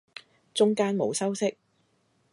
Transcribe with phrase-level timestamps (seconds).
[0.55, 1.55] 中間冇修飾